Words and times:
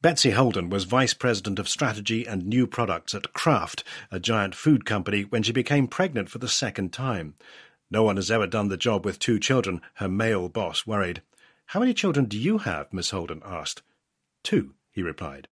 Betsy 0.00 0.30
Holden 0.30 0.70
was 0.70 0.84
Vice 0.84 1.12
President 1.12 1.58
of 1.58 1.68
Strategy 1.68 2.24
and 2.24 2.46
New 2.46 2.68
Products 2.68 3.16
at 3.16 3.32
Kraft, 3.32 3.82
a 4.12 4.20
giant 4.20 4.54
food 4.54 4.84
company, 4.84 5.22
when 5.22 5.42
she 5.42 5.50
became 5.50 5.88
pregnant 5.88 6.28
for 6.28 6.38
the 6.38 6.46
second 6.46 6.92
time. 6.92 7.34
No 7.90 8.04
one 8.04 8.14
has 8.14 8.30
ever 8.30 8.46
done 8.46 8.68
the 8.68 8.76
job 8.76 9.04
with 9.04 9.18
two 9.18 9.40
children, 9.40 9.80
her 9.94 10.08
male 10.08 10.48
boss 10.48 10.86
worried. 10.86 11.22
How 11.66 11.80
many 11.80 11.94
children 11.94 12.26
do 12.26 12.38
you 12.38 12.58
have? 12.58 12.92
Miss 12.92 13.10
Holden 13.10 13.42
asked. 13.44 13.82
Two, 14.44 14.74
he 14.92 15.02
replied. 15.02 15.48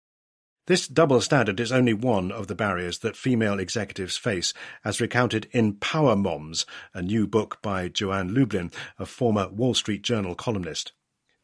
This 0.67 0.89
double 0.89 1.23
standard 1.23 1.59
is 1.59 1.73
only 1.73 1.95
one 1.95 2.31
of 2.31 2.47
the 2.47 2.55
barriers 2.55 2.99
that 2.99 3.17
female 3.17 3.59
executives 3.59 4.19
face, 4.19 4.53
as 4.85 5.01
recounted 5.01 5.49
in 5.53 5.77
Power 5.77 6.17
Moms, 6.17 6.67
a 6.93 7.01
new 7.01 7.27
book 7.27 7.63
by 7.63 7.89
Joann 7.89 8.35
Lublin, 8.35 8.73
a 8.99 9.07
former 9.07 9.49
Wall 9.49 9.73
Street 9.73 10.03
Journal 10.03 10.35
columnist. 10.35 10.93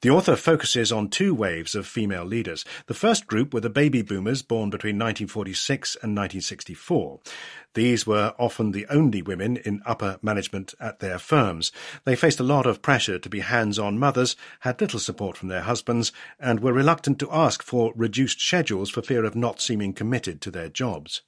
The 0.02 0.08
author 0.08 0.34
focuses 0.34 0.90
on 0.90 1.10
two 1.10 1.34
waves 1.34 1.74
of 1.74 1.86
female 1.86 2.24
leaders. 2.24 2.64
The 2.86 2.94
first 2.94 3.26
group 3.26 3.52
were 3.52 3.60
the 3.60 3.68
baby 3.68 4.00
boomers 4.00 4.40
born 4.40 4.70
between 4.70 4.96
1946 4.96 5.94
and 5.96 6.16
1964. 6.16 7.20
These 7.74 8.06
were 8.06 8.34
often 8.38 8.72
the 8.72 8.86
only 8.86 9.20
women 9.20 9.58
in 9.58 9.82
upper 9.84 10.18
management 10.22 10.74
at 10.80 11.00
their 11.00 11.18
firms. 11.18 11.70
They 12.06 12.16
faced 12.16 12.40
a 12.40 12.44
lot 12.44 12.64
of 12.64 12.80
pressure 12.80 13.18
to 13.18 13.28
be 13.28 13.40
hands-on 13.40 13.98
mothers, 13.98 14.36
had 14.60 14.80
little 14.80 15.00
support 15.00 15.36
from 15.36 15.48
their 15.48 15.60
husbands, 15.60 16.12
and 16.38 16.60
were 16.60 16.72
reluctant 16.72 17.18
to 17.18 17.30
ask 17.30 17.62
for 17.62 17.92
reduced 17.94 18.40
schedules 18.40 18.88
for 18.88 19.02
fear 19.02 19.26
of 19.26 19.36
not 19.36 19.60
seeming 19.60 19.92
committed 19.92 20.40
to 20.40 20.50
their 20.50 20.70
jobs. 20.70 21.20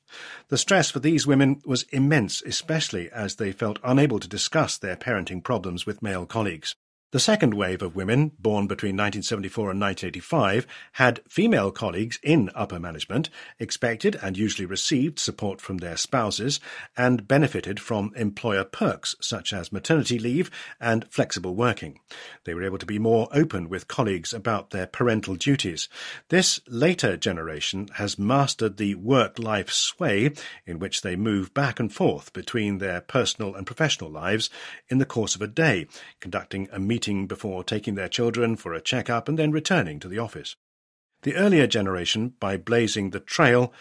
The 0.49 0.57
stress 0.57 0.91
for 0.91 0.99
these 0.99 1.27
women 1.27 1.61
was 1.67 1.83
immense, 1.93 2.41
especially 2.41 3.11
as 3.11 3.37
they 3.37 3.53
felt 3.53 3.79
unable 3.85 4.19
to 4.19 4.29
discuss 4.29 4.79
their 4.79 4.97
parenting 4.97 5.45
problems 5.45 5.85
with 5.85 6.01
male 6.01 6.25
colleagues. 6.25 6.75
The 7.13 7.21
second 7.21 7.53
wave 7.53 7.83
of 7.83 7.95
women, 7.95 8.33
born 8.39 8.67
between 8.67 8.95
1974 8.95 9.73
and 9.73 9.81
1985, 9.83 10.67
had 10.93 11.21
female 11.29 11.71
colleagues 11.71 12.19
in 12.23 12.49
upper 12.55 12.81
management, 12.81 13.29
expected 13.59 14.19
and 14.23 14.39
usually 14.39 14.65
received 14.65 15.19
support 15.19 15.61
from 15.61 15.77
their 15.77 15.99
spouses, 15.99 16.59
and 16.97 17.29
benefited 17.29 17.79
from 17.79 18.15
employer 18.17 18.65
perks 18.65 19.15
such 19.21 19.53
as 19.53 19.71
maternity 19.71 20.19
leave 20.19 20.51
and 20.81 21.07
flexible 21.11 21.55
working. 21.55 22.01
They 22.45 22.55
were 22.55 22.65
able 22.65 22.79
to 22.79 22.87
be 22.87 22.99
more 22.99 23.29
open 23.31 23.69
with 23.69 23.89
colleagues 23.89 24.33
about 24.33 24.71
their 24.71 24.87
parental 24.87 25.37
duties. 25.37 25.91
This 26.31 26.61
later 26.67 27.19
generation 27.19 27.89
has 27.97 28.19
mastered 28.19 28.79
the 28.79 28.95
work-life 28.95 29.71
sway 29.71 30.31
in 30.65 30.79
which 30.79 31.03
they 31.03 31.17
move 31.17 31.53
back 31.53 31.79
and 31.79 31.93
forth 31.93 32.33
between 32.33 32.79
their 32.79 33.03
personal 33.03 33.55
and 33.55 33.67
professional 33.67 34.11
lives 34.11 34.49
in 34.89 34.97
the 34.97 35.05
course 35.05 35.35
of 35.35 35.43
a 35.43 35.47
day, 35.47 35.87
conducting 36.19 36.71
a 36.73 36.81
meeting 36.81 37.02
meeting 37.03 37.27
before 37.27 37.65
taking 37.65 37.97
their 37.97 38.09
children 38.09 38.55
for 38.55 38.73
a 38.73 38.81
check-up 38.81 39.29
and 39.29 39.37
then 39.37 39.51
returning 39.51 39.99
to 39.99 40.07
the 40.07 40.21
office. 40.21 40.55
The 41.23 41.35
earlier 41.35 41.67
generation, 41.67 42.35
by 42.39 42.57
blazing 42.57 43.11
the 43.11 43.19
trail, 43.19 43.73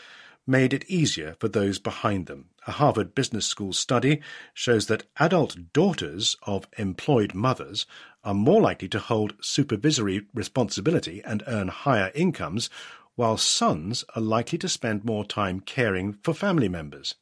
made 0.47 0.73
it 0.73 0.89
easier 0.89 1.35
for 1.39 1.47
those 1.47 1.77
behind 1.77 2.25
them. 2.25 2.45
A 2.65 2.71
Harvard 2.71 3.13
Business 3.13 3.45
School 3.45 3.73
study 3.73 4.21
shows 4.55 4.87
that 4.87 5.03
adult 5.19 5.71
daughters 5.71 6.35
of 6.47 6.67
employed 6.79 7.35
mothers 7.35 7.85
are 8.23 8.33
more 8.33 8.59
likely 8.59 8.87
to 8.87 8.97
hold 8.97 9.35
supervisory 9.39 10.25
responsibility 10.33 11.21
and 11.23 11.43
earn 11.45 11.67
higher 11.67 12.11
incomes, 12.15 12.71
while 13.15 13.37
sons 13.37 14.03
are 14.15 14.21
likely 14.21 14.57
to 14.57 14.67
spend 14.67 15.05
more 15.05 15.25
time 15.25 15.59
caring 15.59 16.13
for 16.23 16.33
family 16.33 16.69
members. 16.69 17.13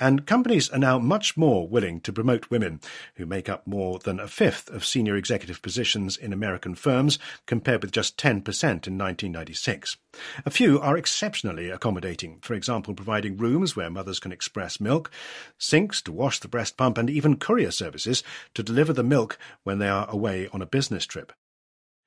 And 0.00 0.26
companies 0.26 0.68
are 0.70 0.78
now 0.78 0.98
much 0.98 1.36
more 1.36 1.68
willing 1.68 2.00
to 2.00 2.12
promote 2.12 2.50
women, 2.50 2.80
who 3.14 3.26
make 3.26 3.48
up 3.48 3.64
more 3.64 4.00
than 4.00 4.18
a 4.18 4.26
fifth 4.26 4.68
of 4.68 4.84
senior 4.84 5.14
executive 5.14 5.62
positions 5.62 6.16
in 6.16 6.32
American 6.32 6.74
firms, 6.74 7.18
compared 7.46 7.82
with 7.82 7.92
just 7.92 8.16
10% 8.18 8.28
in 8.28 8.98
1996. 8.98 9.96
A 10.44 10.50
few 10.50 10.80
are 10.80 10.96
exceptionally 10.96 11.70
accommodating, 11.70 12.38
for 12.40 12.54
example, 12.54 12.92
providing 12.92 13.36
rooms 13.36 13.76
where 13.76 13.88
mothers 13.88 14.18
can 14.18 14.32
express 14.32 14.80
milk, 14.80 15.12
sinks 15.58 16.02
to 16.02 16.12
wash 16.12 16.40
the 16.40 16.48
breast 16.48 16.76
pump, 16.76 16.98
and 16.98 17.08
even 17.08 17.36
courier 17.36 17.70
services 17.70 18.24
to 18.54 18.64
deliver 18.64 18.92
the 18.92 19.04
milk 19.04 19.38
when 19.62 19.78
they 19.78 19.88
are 19.88 20.10
away 20.10 20.48
on 20.52 20.60
a 20.60 20.66
business 20.66 21.06
trip. 21.06 21.32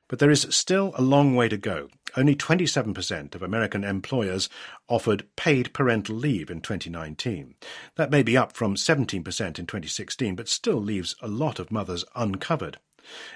But 0.07 0.19
there 0.19 0.31
is 0.31 0.47
still 0.50 0.94
a 0.95 1.01
long 1.01 1.35
way 1.35 1.50
to 1.50 1.57
go. 1.57 1.90
Only 2.16 2.35
27% 2.35 3.35
of 3.35 3.41
American 3.41 3.84
employers 3.84 4.50
offered 4.88 5.28
paid 5.35 5.73
parental 5.73 6.16
leave 6.16 6.50
in 6.50 6.62
2019. 6.62 7.56
That 7.95 8.12
may 8.12 8.23
be 8.23 8.38
up 8.38 8.53
from 8.53 8.75
17% 8.75 9.16
in 9.16 9.23
2016, 9.23 10.35
but 10.35 10.47
still 10.47 10.81
leaves 10.81 11.16
a 11.22 11.28
lot 11.28 11.59
of 11.59 11.72
mothers 11.72 12.06
uncovered. 12.16 12.79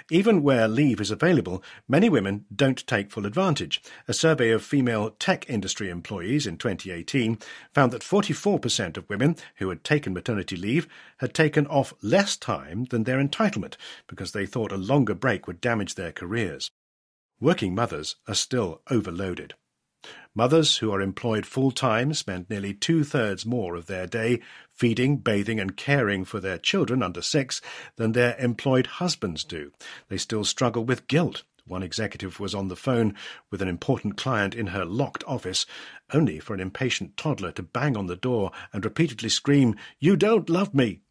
Even 0.09 0.43
where 0.43 0.67
leave 0.67 0.99
is 0.99 1.11
available, 1.11 1.63
many 1.87 2.09
women 2.09 2.45
don't 2.55 2.85
take 2.87 3.11
full 3.11 3.25
advantage. 3.25 3.81
A 4.07 4.13
survey 4.13 4.51
of 4.51 4.63
female 4.63 5.11
tech 5.11 5.49
industry 5.49 5.89
employees 5.89 6.47
in 6.47 6.57
2018 6.57 7.37
found 7.73 7.91
that 7.91 8.01
44% 8.01 8.97
of 8.97 9.09
women 9.09 9.35
who 9.57 9.69
had 9.69 9.83
taken 9.83 10.13
maternity 10.13 10.55
leave 10.55 10.87
had 11.17 11.33
taken 11.33 11.67
off 11.67 11.93
less 12.01 12.35
time 12.37 12.85
than 12.85 13.03
their 13.03 13.23
entitlement 13.23 13.75
because 14.07 14.31
they 14.31 14.45
thought 14.45 14.71
a 14.71 14.77
longer 14.77 15.13
break 15.13 15.47
would 15.47 15.61
damage 15.61 15.95
their 15.95 16.11
careers. 16.11 16.71
Working 17.39 17.73
mothers 17.73 18.17
are 18.27 18.35
still 18.35 18.81
overloaded. 18.89 19.55
Mothers 20.33 20.77
who 20.77 20.91
are 20.91 21.01
employed 21.01 21.45
full 21.45 21.71
time 21.71 22.13
spend 22.13 22.49
nearly 22.49 22.73
two 22.73 23.03
thirds 23.03 23.45
more 23.45 23.75
of 23.75 23.87
their 23.87 24.07
day 24.07 24.39
feeding, 24.73 25.17
bathing, 25.17 25.59
and 25.59 25.75
caring 25.75 26.23
for 26.23 26.39
their 26.39 26.57
children 26.57 27.03
under 27.03 27.21
six 27.21 27.61
than 27.97 28.13
their 28.13 28.37
employed 28.39 28.87
husbands 28.87 29.43
do. 29.43 29.71
They 30.07 30.17
still 30.17 30.45
struggle 30.45 30.85
with 30.85 31.07
guilt. 31.07 31.43
One 31.65 31.83
executive 31.83 32.39
was 32.39 32.55
on 32.55 32.69
the 32.69 32.75
phone 32.75 33.13
with 33.49 33.61
an 33.61 33.67
important 33.67 34.17
client 34.17 34.55
in 34.55 34.67
her 34.67 34.85
locked 34.85 35.23
office, 35.25 35.65
only 36.13 36.39
for 36.39 36.53
an 36.53 36.59
impatient 36.61 37.17
toddler 37.17 37.51
to 37.51 37.63
bang 37.63 37.97
on 37.97 38.07
the 38.07 38.15
door 38.15 38.51
and 38.73 38.83
repeatedly 38.83 39.29
scream, 39.29 39.75
You 39.99 40.15
don't 40.15 40.49
love 40.49 40.73
me! 40.73 41.01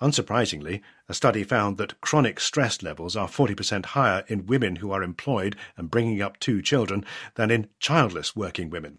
Unsurprisingly, 0.00 0.80
a 1.08 1.14
study 1.14 1.44
found 1.44 1.78
that 1.78 2.00
chronic 2.00 2.40
stress 2.40 2.82
levels 2.82 3.14
are 3.14 3.28
40% 3.28 3.86
higher 3.86 4.24
in 4.26 4.46
women 4.46 4.76
who 4.76 4.90
are 4.90 5.02
employed 5.02 5.56
and 5.76 5.90
bringing 5.90 6.20
up 6.20 6.40
two 6.40 6.60
children 6.60 7.04
than 7.36 7.50
in 7.50 7.68
childless 7.78 8.34
working 8.34 8.68
women. 8.68 8.98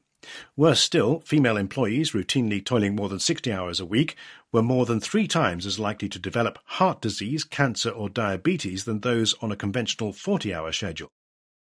Worse 0.56 0.80
still, 0.80 1.22
female 1.22 1.58
employees 1.58 2.12
routinely 2.12 2.64
toiling 2.64 2.96
more 2.96 3.10
than 3.10 3.20
60 3.20 3.52
hours 3.52 3.80
a 3.80 3.86
week 3.86 4.16
were 4.52 4.62
more 4.62 4.86
than 4.86 5.00
three 5.00 5.28
times 5.28 5.66
as 5.66 5.80
likely 5.80 6.08
to 6.10 6.20
develop 6.20 6.60
heart 6.66 7.02
disease, 7.02 7.44
cancer, 7.44 7.90
or 7.90 8.08
diabetes 8.08 8.86
than 8.86 9.00
those 9.00 9.34
on 9.42 9.52
a 9.52 9.56
conventional 9.56 10.14
40 10.14 10.54
hour 10.54 10.72
schedule. 10.72 11.12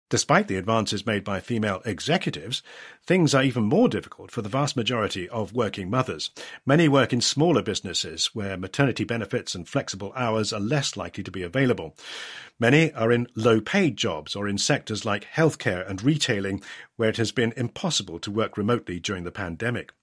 Despite 0.10 0.48
the 0.48 0.58
advances 0.58 1.06
made 1.06 1.24
by 1.24 1.40
female 1.40 1.82
executives, 1.86 2.62
things 3.06 3.34
are 3.34 3.44
even 3.44 3.64
more 3.64 3.90
difficult 3.90 4.30
for 4.30 4.42
the 4.42 4.50
vast 4.50 4.76
majority 4.76 5.28
of 5.30 5.54
working 5.54 5.90
mothers. 5.90 6.30
Many 6.66 6.88
work 6.88 7.14
in 7.14 7.22
smaller 7.22 7.64
businesses 7.64 8.28
where 8.34 8.58
maternity 8.58 9.06
benefits 9.06 9.56
and 9.56 9.68
flexible 9.68 10.14
hours 10.16 10.54
are 10.54 10.60
less 10.60 10.96
likely 10.96 11.24
to 11.24 11.32
be 11.32 11.42
available. 11.42 11.96
Many 12.60 12.94
are 12.94 13.12
in 13.12 13.28
low 13.36 13.60
paid 13.60 13.98
jobs 13.98 14.36
or 14.36 14.48
in 14.48 14.58
sectors 14.58 15.04
like 15.04 15.28
healthcare 15.34 15.90
and 15.90 16.04
retailing 16.04 16.62
where 16.96 17.10
it 17.10 17.18
has 17.18 17.32
been 17.32 17.54
impossible 17.58 18.20
to 18.20 18.32
work 18.32 18.58
remotely 18.58 19.00
during 19.00 19.24
the 19.24 19.32
pandemic. 19.32 19.94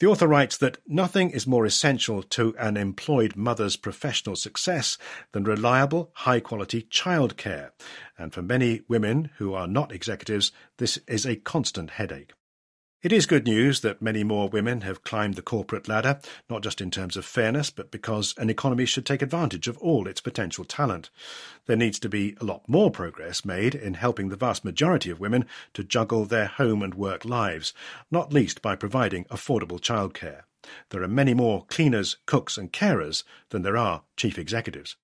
The 0.00 0.06
author 0.06 0.26
writes 0.26 0.56
that 0.56 0.78
nothing 0.86 1.30
is 1.30 1.46
more 1.46 1.66
essential 1.66 2.22
to 2.22 2.54
an 2.58 2.78
employed 2.78 3.36
mother's 3.36 3.76
professional 3.76 4.34
success 4.34 4.96
than 5.32 5.44
reliable, 5.44 6.10
high 6.14 6.40
quality 6.40 6.84
childcare. 6.84 7.72
And 8.16 8.32
for 8.32 8.40
many 8.40 8.80
women 8.88 9.28
who 9.36 9.52
are 9.52 9.68
not 9.68 9.92
executives, 9.92 10.52
this 10.78 10.98
is 11.06 11.26
a 11.26 11.36
constant 11.36 11.90
headache. 11.90 12.32
It 13.02 13.12
is 13.12 13.24
good 13.24 13.46
news 13.46 13.80
that 13.80 14.02
many 14.02 14.22
more 14.24 14.50
women 14.50 14.82
have 14.82 15.04
climbed 15.04 15.32
the 15.32 15.40
corporate 15.40 15.88
ladder, 15.88 16.20
not 16.50 16.62
just 16.62 16.82
in 16.82 16.90
terms 16.90 17.16
of 17.16 17.24
fairness, 17.24 17.70
but 17.70 17.90
because 17.90 18.34
an 18.36 18.50
economy 18.50 18.84
should 18.84 19.06
take 19.06 19.22
advantage 19.22 19.68
of 19.68 19.78
all 19.78 20.06
its 20.06 20.20
potential 20.20 20.66
talent. 20.66 21.08
There 21.64 21.78
needs 21.78 21.98
to 22.00 22.10
be 22.10 22.36
a 22.42 22.44
lot 22.44 22.68
more 22.68 22.90
progress 22.90 23.42
made 23.42 23.74
in 23.74 23.94
helping 23.94 24.28
the 24.28 24.36
vast 24.36 24.66
majority 24.66 25.08
of 25.08 25.18
women 25.18 25.46
to 25.72 25.82
juggle 25.82 26.26
their 26.26 26.44
home 26.44 26.82
and 26.82 26.92
work 26.94 27.24
lives, 27.24 27.72
not 28.10 28.34
least 28.34 28.60
by 28.60 28.76
providing 28.76 29.24
affordable 29.30 29.80
childcare. 29.80 30.42
There 30.90 31.02
are 31.02 31.08
many 31.08 31.32
more 31.32 31.64
cleaners, 31.68 32.18
cooks, 32.26 32.58
and 32.58 32.70
carers 32.70 33.24
than 33.48 33.62
there 33.62 33.78
are 33.78 34.02
chief 34.18 34.38
executives. 34.38 34.96